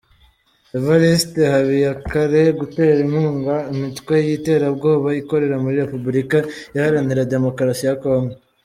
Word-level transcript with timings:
Evariste 0.77 1.41
Habiyakare, 1.53 2.41
gutera 2.59 2.97
inkunga 3.05 3.55
imitwe 3.73 4.15
y’iterabwoba 4.27 5.07
ikorera 5.21 5.55
muri 5.63 5.75
Repubulika 5.83 6.37
iharanira 6.75 7.29
Demokarasi 7.33 7.83
ya 7.89 7.97
Congo 8.03 8.35